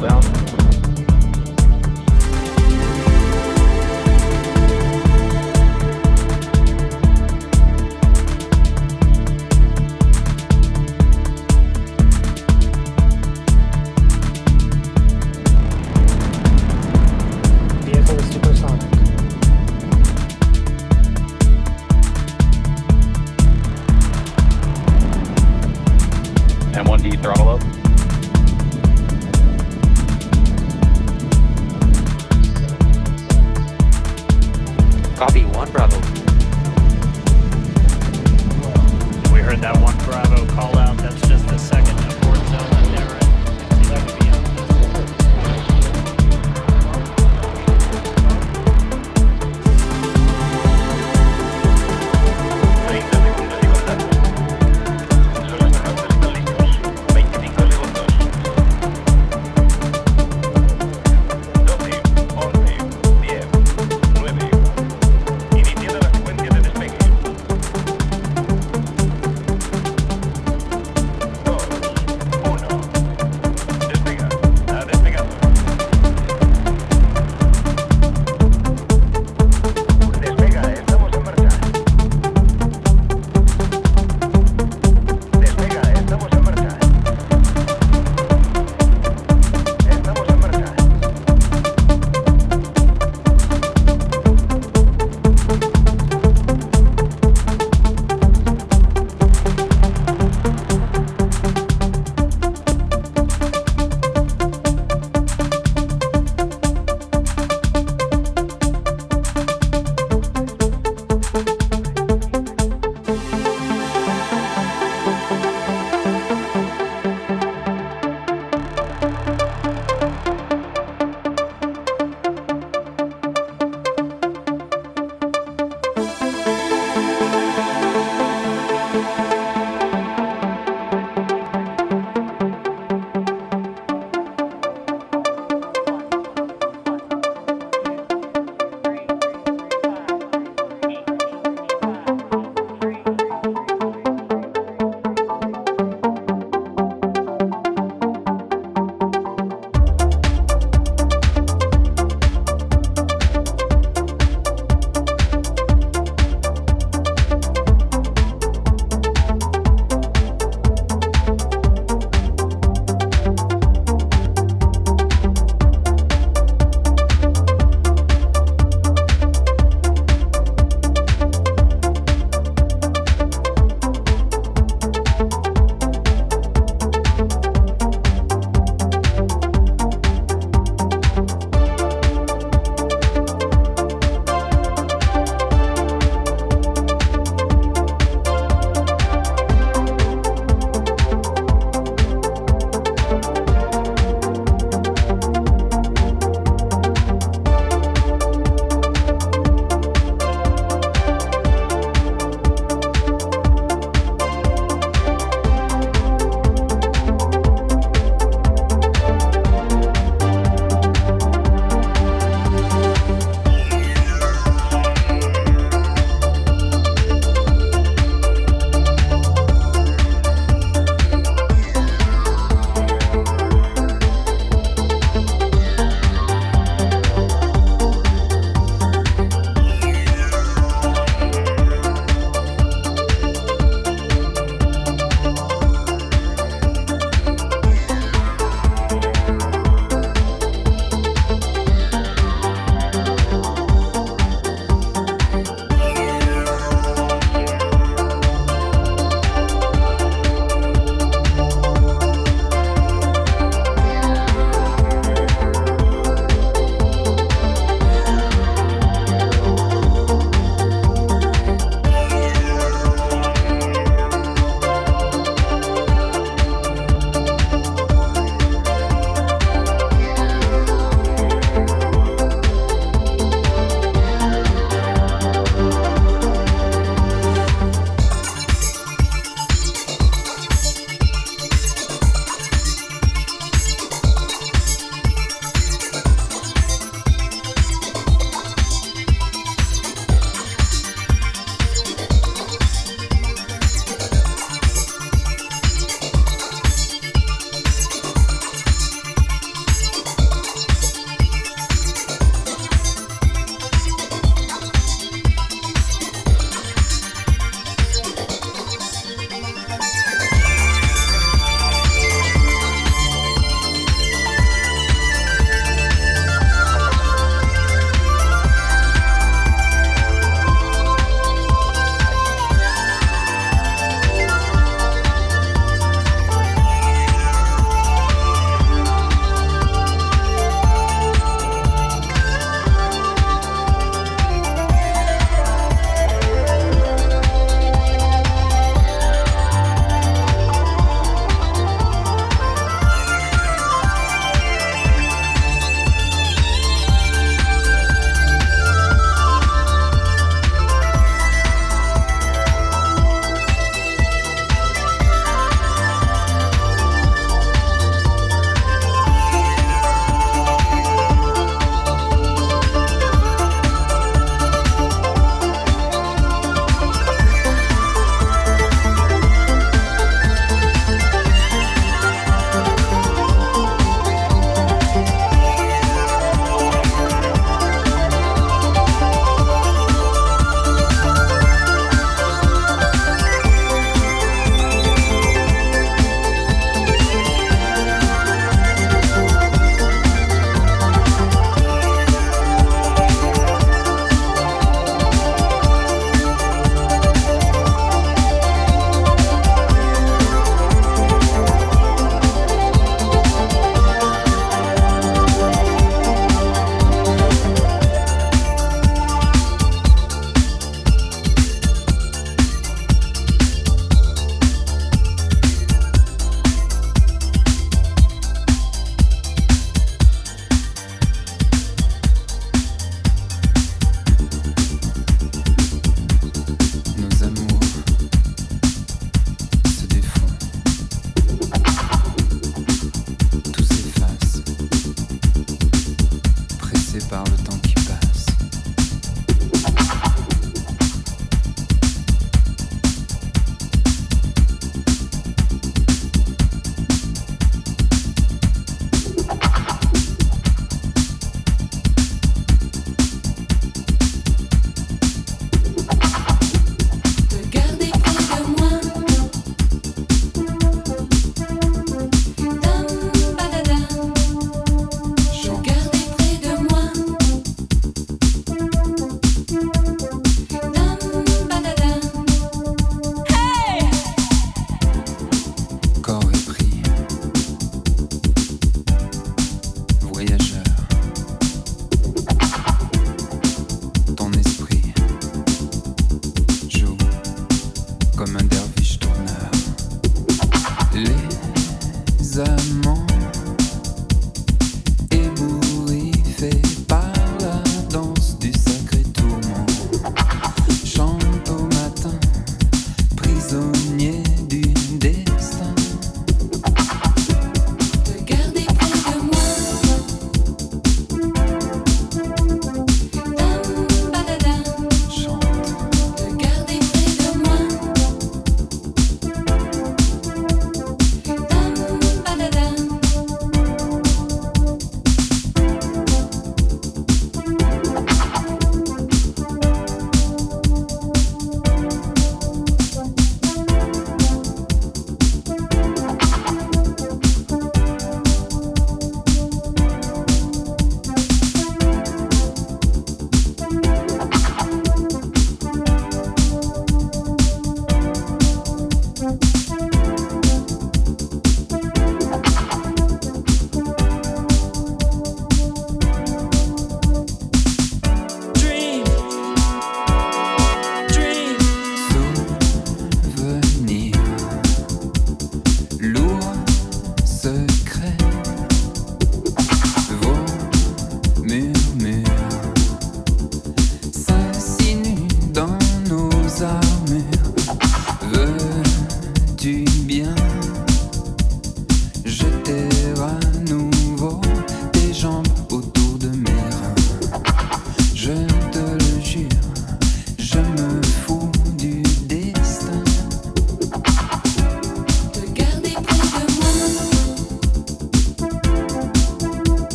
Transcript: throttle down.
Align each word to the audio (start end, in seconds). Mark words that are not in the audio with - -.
throttle 0.00 0.20
down. 0.20 0.53